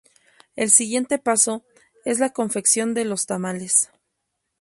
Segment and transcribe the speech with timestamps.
[0.55, 1.63] El siguiente paso,
[2.05, 3.91] es la confección de los tamales.